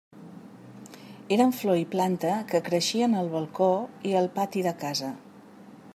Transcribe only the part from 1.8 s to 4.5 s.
i planta que creixien al balcó i al